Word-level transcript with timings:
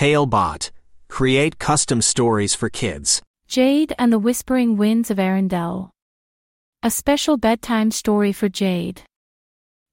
Talebot. 0.00 0.70
Create 1.10 1.58
custom 1.58 2.00
stories 2.00 2.54
for 2.54 2.70
kids. 2.70 3.20
Jade 3.46 3.92
and 3.98 4.10
the 4.10 4.18
Whispering 4.18 4.78
Winds 4.78 5.10
of 5.10 5.18
Arendelle. 5.18 5.90
A 6.82 6.90
special 6.90 7.36
bedtime 7.36 7.90
story 7.90 8.32
for 8.32 8.48
Jade. 8.48 9.02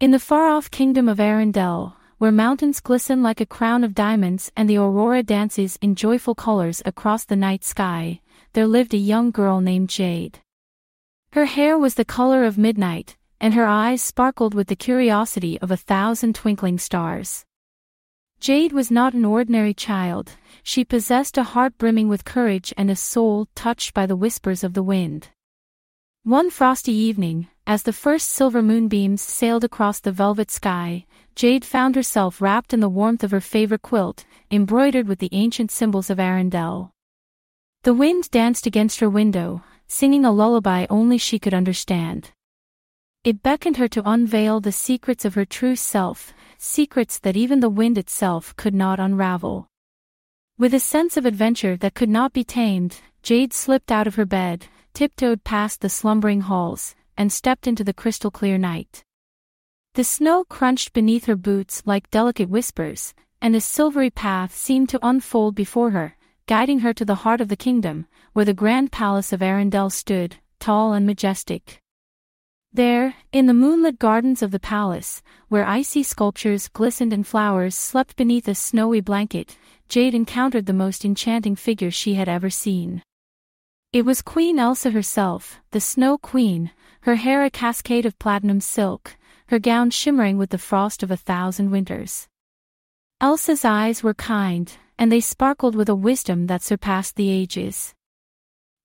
In 0.00 0.10
the 0.10 0.18
far-off 0.18 0.70
kingdom 0.70 1.08
of 1.08 1.20
Arendelle, 1.20 1.94
where 2.18 2.30
mountains 2.30 2.80
glisten 2.80 3.22
like 3.22 3.40
a 3.40 3.46
crown 3.46 3.82
of 3.82 3.94
diamonds 3.94 4.52
and 4.54 4.68
the 4.68 4.76
aurora 4.76 5.22
dances 5.22 5.78
in 5.80 5.94
joyful 5.94 6.34
colors 6.34 6.82
across 6.84 7.24
the 7.24 7.34
night 7.34 7.64
sky, 7.64 8.20
there 8.52 8.66
lived 8.66 8.92
a 8.92 8.98
young 8.98 9.30
girl 9.30 9.62
named 9.62 9.88
Jade. 9.88 10.40
Her 11.32 11.46
hair 11.46 11.78
was 11.78 11.94
the 11.94 12.04
color 12.04 12.44
of 12.44 12.58
midnight, 12.58 13.16
and 13.40 13.54
her 13.54 13.64
eyes 13.64 14.02
sparkled 14.02 14.52
with 14.52 14.66
the 14.66 14.76
curiosity 14.76 15.58
of 15.62 15.70
a 15.70 15.78
thousand 15.78 16.34
twinkling 16.34 16.76
stars. 16.76 17.46
Jade 18.40 18.72
was 18.72 18.90
not 18.90 19.14
an 19.14 19.24
ordinary 19.24 19.72
child, 19.72 20.32
she 20.62 20.84
possessed 20.84 21.38
a 21.38 21.42
heart 21.42 21.78
brimming 21.78 22.08
with 22.08 22.24
courage 22.24 22.74
and 22.76 22.90
a 22.90 22.96
soul 22.96 23.48
touched 23.54 23.94
by 23.94 24.06
the 24.06 24.16
whispers 24.16 24.62
of 24.62 24.74
the 24.74 24.82
wind. 24.82 25.28
One 26.24 26.50
frosty 26.50 26.92
evening, 26.92 27.48
as 27.66 27.82
the 27.82 27.92
first 27.92 28.30
silver 28.30 28.62
moonbeams 28.62 29.20
sailed 29.20 29.64
across 29.64 30.00
the 30.00 30.12
velvet 30.12 30.50
sky, 30.50 31.06
Jade 31.34 31.64
found 31.64 31.96
herself 31.96 32.40
wrapped 32.40 32.72
in 32.72 32.80
the 32.80 32.88
warmth 32.88 33.24
of 33.24 33.30
her 33.30 33.40
favorite 33.40 33.82
quilt, 33.82 34.24
embroidered 34.50 35.08
with 35.08 35.18
the 35.18 35.28
ancient 35.32 35.70
symbols 35.70 36.10
of 36.10 36.18
Arendelle. 36.18 36.90
The 37.82 37.94
wind 37.94 38.30
danced 38.30 38.66
against 38.66 39.00
her 39.00 39.10
window, 39.10 39.62
singing 39.86 40.24
a 40.24 40.32
lullaby 40.32 40.86
only 40.88 41.18
she 41.18 41.38
could 41.38 41.52
understand. 41.52 42.30
It 43.24 43.42
beckoned 43.42 43.78
her 43.78 43.88
to 43.88 44.08
unveil 44.08 44.60
the 44.60 44.72
secrets 44.72 45.24
of 45.24 45.34
her 45.34 45.44
true 45.44 45.76
self, 45.76 46.32
secrets 46.58 47.18
that 47.18 47.36
even 47.36 47.60
the 47.60 47.68
wind 47.68 47.98
itself 47.98 48.54
could 48.56 48.74
not 48.74 49.00
unravel. 49.00 49.68
With 50.56 50.74
a 50.74 50.80
sense 50.80 51.16
of 51.16 51.26
adventure 51.26 51.76
that 51.78 51.94
could 51.94 52.08
not 52.08 52.32
be 52.32 52.44
tamed, 52.44 53.00
Jade 53.22 53.52
slipped 53.52 53.90
out 53.90 54.06
of 54.06 54.14
her 54.14 54.24
bed, 54.24 54.66
tiptoed 54.92 55.44
past 55.44 55.80
the 55.80 55.88
slumbering 55.88 56.42
halls, 56.42 56.94
and 57.16 57.32
stepped 57.32 57.66
into 57.66 57.84
the 57.84 57.92
crystal 57.92 58.30
clear 58.30 58.58
night. 58.58 59.02
The 59.94 60.04
snow 60.04 60.44
crunched 60.44 60.92
beneath 60.92 61.26
her 61.26 61.36
boots 61.36 61.82
like 61.86 62.10
delicate 62.10 62.48
whispers, 62.48 63.14
and 63.40 63.54
a 63.54 63.60
silvery 63.60 64.10
path 64.10 64.54
seemed 64.54 64.88
to 64.88 65.06
unfold 65.06 65.54
before 65.54 65.90
her, 65.90 66.16
guiding 66.46 66.80
her 66.80 66.92
to 66.94 67.04
the 67.04 67.22
heart 67.22 67.40
of 67.40 67.48
the 67.48 67.56
kingdom, 67.56 68.06
where 68.32 68.44
the 68.44 68.54
grand 68.54 68.90
palace 68.90 69.32
of 69.32 69.40
Arendelle 69.40 69.92
stood, 69.92 70.36
tall 70.58 70.92
and 70.92 71.06
majestic. 71.06 71.83
There, 72.74 73.14
in 73.30 73.46
the 73.46 73.54
moonlit 73.54 74.00
gardens 74.00 74.42
of 74.42 74.50
the 74.50 74.58
palace, 74.58 75.22
where 75.46 75.64
icy 75.64 76.02
sculptures 76.02 76.66
glistened 76.66 77.12
and 77.12 77.24
flowers 77.24 77.76
slept 77.76 78.16
beneath 78.16 78.48
a 78.48 78.54
snowy 78.56 79.00
blanket, 79.00 79.56
Jade 79.88 80.12
encountered 80.12 80.66
the 80.66 80.72
most 80.72 81.04
enchanting 81.04 81.54
figure 81.54 81.92
she 81.92 82.14
had 82.14 82.28
ever 82.28 82.50
seen. 82.50 83.00
It 83.92 84.04
was 84.04 84.22
Queen 84.22 84.58
Elsa 84.58 84.90
herself, 84.90 85.60
the 85.70 85.80
Snow 85.80 86.18
Queen, 86.18 86.72
her 87.02 87.14
hair 87.14 87.44
a 87.44 87.50
cascade 87.50 88.06
of 88.06 88.18
platinum 88.18 88.60
silk, 88.60 89.16
her 89.46 89.60
gown 89.60 89.90
shimmering 89.90 90.36
with 90.36 90.50
the 90.50 90.58
frost 90.58 91.04
of 91.04 91.12
a 91.12 91.16
thousand 91.16 91.70
winters. 91.70 92.26
Elsa's 93.20 93.64
eyes 93.64 94.02
were 94.02 94.14
kind, 94.14 94.76
and 94.98 95.12
they 95.12 95.20
sparkled 95.20 95.76
with 95.76 95.88
a 95.88 95.94
wisdom 95.94 96.48
that 96.48 96.60
surpassed 96.60 97.14
the 97.14 97.30
ages. 97.30 97.94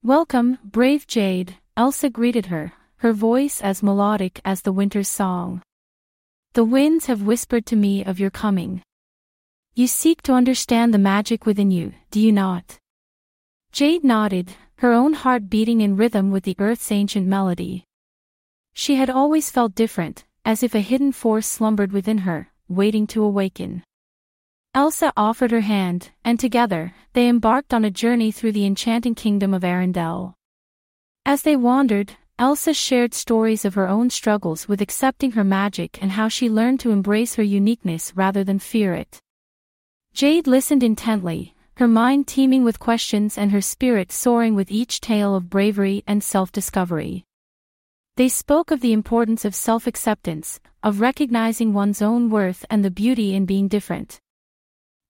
Welcome, 0.04 0.60
brave 0.64 1.08
Jade, 1.08 1.58
Elsa 1.76 2.12
greeted 2.12 2.48
her, 2.48 2.74
her 3.00 3.14
voice 3.14 3.62
as 3.62 3.82
melodic 3.82 4.42
as 4.44 4.62
the 4.62 4.74
winter's 4.74 5.08
song. 5.08 5.62
The 6.54 6.66
winds 6.66 7.06
have 7.06 7.22
whispered 7.22 7.66
to 7.68 7.78
me 7.78 8.04
of 8.04 8.20
your 8.20 8.30
coming. 8.30 8.82
You 9.74 9.88
seek 9.88 10.22
to 10.24 10.34
understand 10.34 10.94
the 10.94 10.98
magic 10.98 11.46
within 11.46 11.72
you, 11.72 11.94
do 12.12 12.20
you 12.20 12.34
not? 12.34 12.78
Jade 13.72 14.04
nodded, 14.04 14.52
her 14.80 14.92
own 14.92 15.14
heart 15.14 15.50
beating 15.50 15.80
in 15.80 15.96
rhythm 15.96 16.30
with 16.30 16.44
the 16.44 16.58
earth's 16.60 16.92
ancient 16.92 17.26
melody. 17.26 17.86
She 18.74 18.96
had 18.96 19.10
always 19.10 19.50
felt 19.50 19.76
different, 19.76 20.26
as 20.44 20.62
if 20.62 20.76
a 20.76 20.82
hidden 20.82 21.14
force 21.14 21.48
slumbered 21.48 21.94
within 21.94 22.20
her, 22.20 22.52
waiting 22.68 23.08
to 23.08 23.24
awaken. 23.24 23.84
Elsa 24.74 25.14
offered 25.16 25.52
her 25.52 25.62
hand, 25.62 26.12
and 26.26 26.38
together, 26.38 26.94
they 27.14 27.30
embarked 27.30 27.74
on 27.74 27.86
a 27.86 27.92
journey 27.92 28.32
through 28.32 28.52
the 28.52 28.66
enchanting 28.66 29.16
kingdom 29.16 29.54
of 29.54 29.64
Arendelle. 29.64 30.34
As 31.26 31.44
they 31.44 31.56
wandered, 31.56 32.18
Elsa 32.40 32.74
shared 32.74 33.14
stories 33.14 33.66
of 33.66 33.74
her 33.74 33.90
own 33.90 34.10
struggles 34.10 34.66
with 34.66 34.80
accepting 34.82 35.32
her 35.32 35.44
magic 35.44 36.02
and 36.02 36.12
how 36.12 36.30
she 36.30 36.50
learned 36.50 36.80
to 36.80 36.92
embrace 36.92 37.36
her 37.36 37.44
uniqueness 37.44 38.14
rather 38.16 38.46
than 38.46 38.60
fear 38.60 38.94
it. 38.94 39.20
Jade 40.14 40.48
listened 40.48 40.82
intently, 40.82 41.54
her 41.76 41.88
mind 41.88 42.28
teeming 42.28 42.64
with 42.64 42.80
questions 42.80 43.38
and 43.38 43.52
her 43.52 43.60
spirit 43.60 44.14
soaring 44.14 44.56
with 44.56 44.72
each 44.72 45.02
tale 45.02 45.36
of 45.36 45.50
bravery 45.50 46.02
and 46.08 46.24
self-discovery. 46.24 47.26
They 48.16 48.30
spoke 48.30 48.72
of 48.72 48.80
the 48.80 48.94
importance 48.94 49.44
of 49.44 49.54
self-acceptance, 49.54 50.62
of 50.82 51.02
recognizing 51.02 51.74
one's 51.74 52.02
own 52.02 52.30
worth 52.30 52.66
and 52.70 52.86
the 52.86 52.90
beauty 52.90 53.36
in 53.36 53.46
being 53.46 53.68
different. 53.68 54.22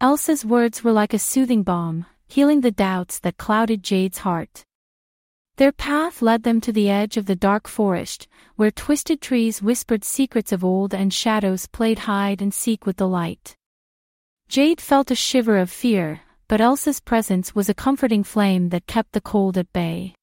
Elsa's 0.02 0.44
words 0.44 0.84
were 0.84 0.94
like 0.94 1.14
a 1.14 1.20
soothing 1.20 1.62
balm, 1.62 2.08
healing 2.28 2.62
the 2.62 2.72
doubts 2.72 3.20
that 3.20 3.38
clouded 3.38 3.84
Jade's 3.84 4.18
heart. 4.18 4.66
Their 5.60 5.74
path 5.74 6.22
led 6.22 6.44
them 6.44 6.62
to 6.62 6.72
the 6.72 6.90
edge 6.90 7.18
of 7.18 7.26
the 7.26 7.36
dark 7.36 7.68
forest, 7.68 8.30
where 8.56 8.72
twisted 8.72 9.20
trees 9.20 9.62
whispered 9.62 10.06
secrets 10.06 10.54
of 10.54 10.64
old 10.64 10.94
and 10.94 11.14
shadows 11.14 11.68
played 11.68 12.00
hide 12.00 12.42
and 12.42 12.54
seek 12.54 12.86
with 12.86 12.96
the 12.96 13.10
light. 13.10 13.58
Jade 14.48 14.80
felt 14.80 15.12
a 15.12 15.16
shiver 15.16 15.58
of 15.58 15.70
fear, 15.70 16.22
but 16.48 16.62
Elsa's 16.62 17.02
presence 17.02 17.54
was 17.54 17.68
a 17.68 17.74
comforting 17.74 18.24
flame 18.24 18.70
that 18.70 18.88
kept 18.88 19.12
the 19.12 19.20
cold 19.20 19.58
at 19.58 19.74
bay. 19.74 20.16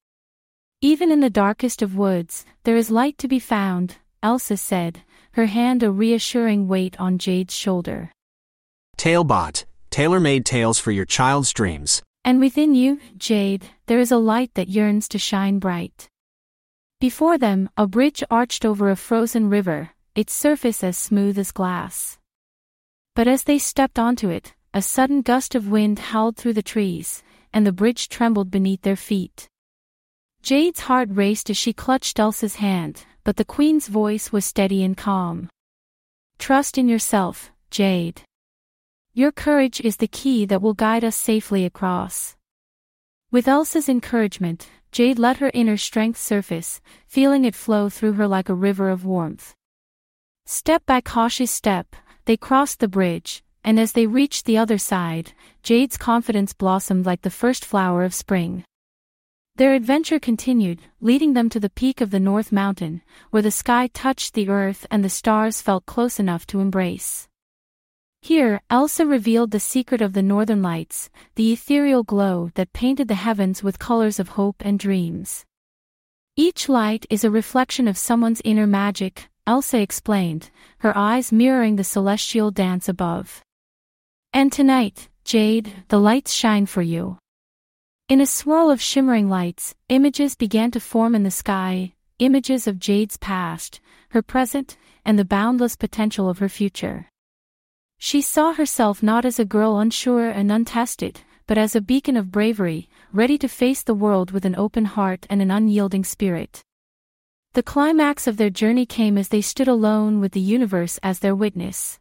Even 0.81 1.13
in 1.13 1.21
the 1.21 1.29
darkest 1.29 1.83
of 1.83 1.99
woods, 1.99 2.47
there 2.65 2.79
is 2.79 2.91
light 2.91 3.19
to 3.19 3.29
be 3.29 3.39
found, 3.39 3.97
Elsa 4.23 4.57
said, 4.57 5.03
her 5.33 5.45
hand 5.45 5.83
a 5.83 5.91
reassuring 5.91 6.67
weight 6.67 6.99
on 6.99 7.19
Jade's 7.19 7.55
shoulder. 7.55 8.11
Talebot, 8.97 9.67
tailor-made 9.91 10.47
tales 10.47 10.79
for 10.79 10.93
your 10.93 11.05
child's 11.05 11.53
dreams. 11.53 12.03
And 12.27 12.41
within 12.41 12.75
you, 12.75 12.99
Jade, 13.17 13.67
there 13.87 14.01
is 14.01 14.11
a 14.11 14.17
light 14.19 14.53
that 14.55 14.69
yearns 14.69 15.07
to 15.11 15.19
shine 15.19 15.61
bright. 15.61 16.09
Before 16.99 17.39
them, 17.39 17.71
a 17.77 17.87
bridge 17.87 18.25
arched 18.29 18.65
over 18.65 18.91
a 18.91 18.97
frozen 18.97 19.49
river, 19.49 19.91
its 20.17 20.33
surface 20.33 20.83
as 20.83 20.99
smooth 20.99 21.39
as 21.39 21.53
glass. 21.53 22.19
But 23.15 23.29
as 23.29 23.45
they 23.45 23.61
stepped 23.61 23.97
onto 23.97 24.29
it, 24.29 24.55
a 24.75 24.83
sudden 24.83 25.23
gust 25.23 25.55
of 25.55 25.69
wind 25.69 26.01
howled 26.01 26.37
through 26.37 26.55
the 26.55 26.65
trees, 26.65 27.23
and 27.53 27.65
the 27.65 27.73
bridge 27.73 28.09
trembled 28.09 28.51
beneath 28.51 28.83
their 28.83 28.97
feet. 28.97 29.49
Jade's 30.43 30.81
heart 30.81 31.09
raced 31.13 31.49
as 31.49 31.57
she 31.57 31.73
clutched 31.73 32.19
Elsa's 32.19 32.57
hand, 32.57 33.07
but 33.23 33.37
the 33.37 33.45
queen's 33.45 33.87
voice 33.87 34.33
was 34.33 34.45
steady 34.45 34.83
and 34.83 34.97
calm. 34.97 35.49
Trust 36.41 36.77
in 36.77 36.89
yourself, 36.89 37.53
Jade. 37.71 38.23
Your 39.19 39.33
courage 39.33 39.81
is 39.81 39.97
the 39.97 40.09
key 40.09 40.45
that 40.45 40.61
will 40.61 40.75
guide 40.75 41.03
us 41.03 41.17
safely 41.17 41.65
across. 41.65 42.37
With 43.31 43.49
Elsa's 43.49 43.89
encouragement, 43.89 44.69
Jade 44.93 45.19
let 45.19 45.39
her 45.39 45.51
inner 45.55 45.79
strength 45.79 46.21
surface, 46.21 46.83
feeling 47.09 47.47
it 47.47 47.55
flow 47.55 47.89
through 47.89 48.13
her 48.21 48.29
like 48.29 48.51
a 48.51 48.55
river 48.55 48.91
of 48.91 49.07
warmth. 49.07 49.55
Step 50.45 50.85
by 50.85 51.01
cautious 51.01 51.51
step, 51.51 51.97
they 52.27 52.37
crossed 52.37 52.79
the 52.79 52.89
bridge, 52.89 53.43
and 53.65 53.81
as 53.81 53.93
they 53.93 54.07
reached 54.07 54.45
the 54.45 54.59
other 54.59 54.77
side, 54.77 55.33
Jade's 55.63 55.97
confidence 55.97 56.53
blossomed 56.53 57.07
like 57.07 57.23
the 57.23 57.31
first 57.31 57.65
flower 57.65 58.05
of 58.05 58.13
spring. 58.13 58.65
Their 59.55 59.73
adventure 59.73 60.21
continued, 60.21 60.83
leading 61.01 61.33
them 61.33 61.49
to 61.49 61.59
the 61.59 61.71
peak 61.71 62.03
of 62.03 62.11
the 62.11 62.21
North 62.21 62.53
Mountain, 62.53 63.01
where 63.31 63.41
the 63.41 63.51
sky 63.51 63.89
touched 63.95 64.35
the 64.35 64.51
earth 64.51 64.87
and 64.91 65.03
the 65.03 65.09
stars 65.09 65.63
felt 65.63 65.87
close 65.87 66.21
enough 66.21 66.47
to 66.49 66.61
embrace. 66.61 67.29
Here, 68.23 68.61
Elsa 68.71 69.07
revealed 69.07 69.51
the 69.51 69.61
secret 69.61 70.03
of 70.03 70.13
the 70.13 70.23
northern 70.23 70.63
lights, 70.63 71.11
the 71.37 71.53
ethereal 71.53 72.03
glow 72.03 72.51
that 72.55 72.73
painted 72.73 73.09
the 73.09 73.15
heavens 73.15 73.63
with 73.63 73.79
colors 73.79 74.19
of 74.19 74.31
hope 74.31 74.57
and 74.61 74.79
dreams. 74.79 75.45
Each 76.37 76.69
light 76.69 77.07
is 77.09 77.25
a 77.25 77.31
reflection 77.31 77.89
of 77.89 77.97
someone's 77.97 78.43
inner 78.45 78.67
magic, 78.67 79.29
Elsa 79.47 79.81
explained, 79.81 80.51
her 80.79 80.97
eyes 80.97 81.33
mirroring 81.33 81.77
the 81.77 81.85
celestial 81.85 82.51
dance 82.51 82.89
above. 82.89 83.43
And 84.33 84.53
tonight, 84.53 85.09
Jade, 85.25 85.73
the 85.89 85.99
lights 85.99 86.33
shine 86.33 86.67
for 86.67 86.83
you. 86.83 87.19
In 88.09 88.21
a 88.21 88.27
swirl 88.27 88.71
of 88.71 88.81
shimmering 88.81 89.29
lights, 89.29 89.75
images 89.89 90.35
began 90.35 90.71
to 90.73 90.81
form 90.81 91.15
in 91.15 91.23
the 91.23 91.31
sky, 91.31 91.95
images 92.19 92.67
of 92.67 92.79
Jade's 92.79 93.17
past, 93.17 93.81
her 94.11 94.23
present, 94.23 94.77
and 95.05 95.19
the 95.19 95.25
boundless 95.25 95.75
potential 95.75 96.29
of 96.29 96.39
her 96.39 96.49
future. 96.49 97.09
She 97.99 98.21
saw 98.21 98.53
herself 98.53 99.03
not 99.03 99.25
as 99.25 99.39
a 99.39 99.45
girl 99.45 99.79
unsure 99.79 100.29
and 100.29 100.53
untested, 100.53 101.21
but 101.47 101.59
as 101.59 101.75
a 101.75 101.81
beacon 101.81 102.17
of 102.17 102.31
bravery, 102.31 102.89
ready 103.13 103.39
to 103.39 103.49
face 103.49 103.83
the 103.83 103.95
world 103.95 104.31
with 104.31 104.45
an 104.45 104.57
open 104.57 104.85
heart 104.85 105.27
and 105.31 105.41
an 105.41 105.51
unyielding 105.51 106.05
spirit. 106.05 106.63
The 107.55 107.63
climax 107.63 108.27
of 108.27 108.37
their 108.37 108.51
journey 108.51 108.85
came 108.85 109.17
as 109.17 109.29
they 109.29 109.41
stood 109.41 109.69
alone 109.69 110.21
with 110.21 110.33
the 110.33 110.41
universe 110.41 110.99
as 111.03 111.21
their 111.21 111.35
witness. 111.35 111.99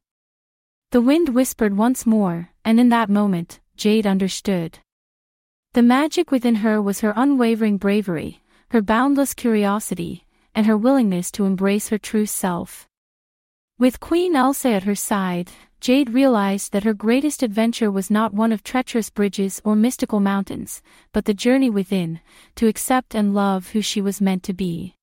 The 0.91 1.01
wind 1.01 1.29
whispered 1.29 1.77
once 1.77 2.05
more, 2.05 2.49
and 2.63 2.79
in 2.79 2.89
that 2.89 3.09
moment, 3.09 3.59
Jade 3.77 4.05
understood. 4.05 4.79
The 5.73 5.81
magic 5.81 6.31
within 6.31 6.55
her 6.55 6.81
was 6.81 7.01
her 7.01 7.13
unwavering 7.15 7.77
bravery, 7.77 8.41
her 8.69 8.81
boundless 8.81 9.33
curiosity, 9.33 10.25
and 10.53 10.65
her 10.65 10.77
willingness 10.77 11.31
to 11.31 11.45
embrace 11.45 11.89
her 11.89 11.97
true 11.97 12.25
self. 12.25 12.87
With 13.77 13.99
Queen 13.99 14.35
Elsa 14.35 14.69
at 14.69 14.83
her 14.83 14.95
side, 14.95 15.51
Jade 15.85 16.15
realized 16.15 16.71
that 16.71 16.83
her 16.83 16.95
greatest 16.95 17.43
adventure 17.43 17.91
was 17.91 18.09
not 18.09 18.33
one 18.33 18.51
of 18.51 18.63
treacherous 18.63 19.11
bridges 19.11 19.61
or 19.63 19.75
mystical 19.75 20.19
mountains, 20.19 20.81
but 21.11 21.25
the 21.25 21.33
journey 21.35 21.69
within, 21.69 22.21
to 22.55 22.67
accept 22.67 23.13
and 23.13 23.35
love 23.35 23.69
who 23.69 23.83
she 23.83 24.01
was 24.01 24.19
meant 24.19 24.41
to 24.41 24.51
be. 24.51 24.95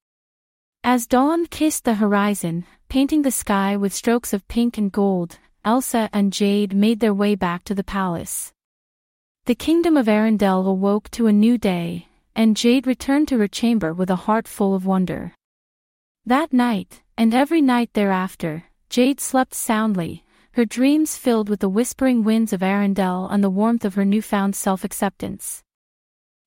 As 0.82 1.06
dawn 1.06 1.46
kissed 1.46 1.84
the 1.84 1.94
horizon, 1.94 2.64
painting 2.88 3.22
the 3.22 3.30
sky 3.30 3.76
with 3.76 3.94
strokes 3.94 4.32
of 4.32 4.48
pink 4.48 4.76
and 4.76 4.90
gold, 4.90 5.38
Elsa 5.64 6.10
and 6.12 6.32
Jade 6.32 6.74
made 6.74 6.98
their 6.98 7.14
way 7.14 7.36
back 7.36 7.62
to 7.66 7.76
the 7.76 7.84
palace. 7.84 8.52
The 9.44 9.54
kingdom 9.54 9.96
of 9.96 10.08
Arendelle 10.08 10.66
awoke 10.66 11.12
to 11.12 11.28
a 11.28 11.32
new 11.32 11.58
day, 11.58 12.08
and 12.34 12.56
Jade 12.56 12.88
returned 12.88 13.28
to 13.28 13.38
her 13.38 13.46
chamber 13.46 13.94
with 13.94 14.10
a 14.10 14.24
heart 14.26 14.48
full 14.48 14.74
of 14.74 14.84
wonder. 14.84 15.32
That 16.26 16.52
night, 16.52 17.02
and 17.16 17.32
every 17.32 17.62
night 17.62 17.90
thereafter, 17.92 18.64
Jade 18.90 19.20
slept 19.20 19.54
soundly, 19.54 20.24
her 20.52 20.66
dreams 20.66 21.16
filled 21.16 21.48
with 21.48 21.60
the 21.60 21.68
whispering 21.68 22.24
winds 22.24 22.52
of 22.52 22.60
Arendelle 22.60 23.26
and 23.30 23.42
the 23.42 23.48
warmth 23.48 23.86
of 23.86 23.94
her 23.94 24.04
newfound 24.04 24.54
self-acceptance. 24.54 25.62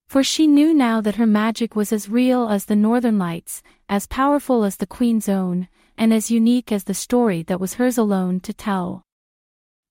For 0.07 0.24
she 0.24 0.46
knew 0.46 0.75
now 0.75 1.02
that 1.02 1.16
her 1.16 1.25
magic 1.25 1.75
was 1.75 1.92
as 1.92 2.07
real 2.07 2.48
as 2.48 2.66
the 2.66 2.75
northern 2.75 3.18
lights, 3.18 3.63
as 3.90 4.06
powerful 4.06 4.63
as 4.63 4.78
the 4.78 4.86
queen's 4.86 5.28
own, 5.28 5.68
and 5.98 6.13
as 6.13 6.30
unique 6.30 6.72
as 6.72 6.84
the 6.84 6.94
story 6.94 7.42
that 7.44 7.60
was 7.60 7.75
hers 7.75 7.98
alone 7.98 8.40
to 8.42 8.54
tell. 8.54 9.02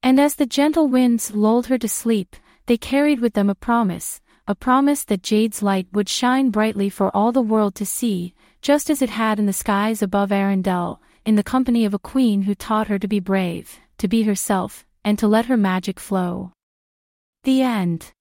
And 0.00 0.20
as 0.20 0.36
the 0.36 0.46
gentle 0.46 0.86
winds 0.86 1.34
lulled 1.34 1.66
her 1.66 1.78
to 1.78 1.88
sleep, 1.88 2.36
they 2.66 2.76
carried 2.76 3.18
with 3.18 3.34
them 3.34 3.50
a 3.50 3.54
promise, 3.56 4.20
a 4.46 4.54
promise 4.54 5.02
that 5.04 5.24
Jade's 5.24 5.60
light 5.60 5.88
would 5.92 6.08
shine 6.08 6.50
brightly 6.50 6.88
for 6.88 7.14
all 7.16 7.32
the 7.32 7.42
world 7.42 7.74
to 7.76 7.86
see, 7.86 8.32
just 8.62 8.90
as 8.90 9.02
it 9.02 9.10
had 9.10 9.40
in 9.40 9.46
the 9.46 9.52
skies 9.52 10.02
above 10.02 10.30
Arendelle, 10.30 11.00
in 11.24 11.34
the 11.34 11.42
company 11.42 11.84
of 11.84 11.94
a 11.94 11.98
queen 11.98 12.42
who 12.42 12.54
taught 12.54 12.86
her 12.86 12.98
to 12.98 13.08
be 13.08 13.18
brave, 13.18 13.80
to 13.98 14.08
be 14.08 14.22
herself, 14.22 14.84
and 15.04 15.18
to 15.18 15.26
let 15.26 15.46
her 15.46 15.56
magic 15.56 16.00
flow. 16.00 16.52
The 17.44 17.62
end. 17.62 18.12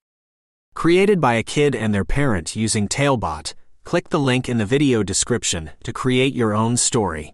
Created 0.73 1.21
by 1.21 1.35
a 1.35 1.43
kid 1.43 1.75
and 1.75 1.93
their 1.93 2.05
parent 2.05 2.55
using 2.55 2.87
Talebot, 2.87 3.53
click 3.83 4.09
the 4.09 4.19
link 4.19 4.49
in 4.49 4.57
the 4.57 4.65
video 4.65 5.03
description 5.03 5.71
to 5.83 5.93
create 5.93 6.33
your 6.33 6.53
own 6.53 6.77
story. 6.77 7.31